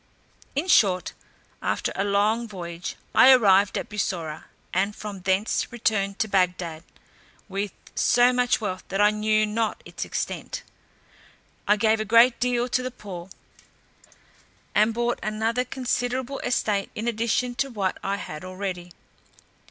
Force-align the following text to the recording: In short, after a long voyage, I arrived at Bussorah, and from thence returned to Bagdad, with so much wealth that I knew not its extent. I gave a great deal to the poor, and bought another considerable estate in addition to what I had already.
In 0.55 0.67
short, 0.67 1.13
after 1.61 1.91
a 1.93 2.03
long 2.03 2.47
voyage, 2.47 2.95
I 3.13 3.31
arrived 3.31 3.77
at 3.77 3.87
Bussorah, 3.87 4.45
and 4.73 4.95
from 4.95 5.19
thence 5.19 5.71
returned 5.71 6.17
to 6.17 6.27
Bagdad, 6.27 6.81
with 7.47 7.71
so 7.93 8.33
much 8.33 8.59
wealth 8.59 8.83
that 8.87 8.99
I 8.99 9.11
knew 9.11 9.45
not 9.45 9.79
its 9.85 10.03
extent. 10.03 10.63
I 11.67 11.75
gave 11.75 11.99
a 11.99 12.03
great 12.05 12.39
deal 12.39 12.67
to 12.67 12.81
the 12.81 12.89
poor, 12.89 13.29
and 14.73 14.91
bought 14.91 15.19
another 15.21 15.63
considerable 15.63 16.39
estate 16.39 16.89
in 16.95 17.07
addition 17.07 17.53
to 17.61 17.69
what 17.69 17.99
I 18.03 18.15
had 18.15 18.43
already. 18.43 18.93